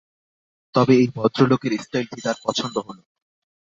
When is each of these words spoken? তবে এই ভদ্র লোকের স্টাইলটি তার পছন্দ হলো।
তবে 0.75 0.93
এই 0.95 1.07
ভদ্র 1.15 1.39
লোকের 1.51 1.73
স্টাইলটি 1.83 2.19
তার 2.21 2.37
পছন্দ 2.45 2.75
হলো। 2.87 3.01